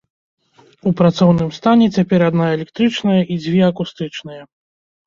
У 0.91 0.93
працоўным 1.01 1.53
стане 1.59 1.91
цяпер 1.99 2.27
адна 2.31 2.45
электрычная 2.57 3.21
і 3.21 3.43
дзве 3.47 3.61
акустычныя. 3.71 4.43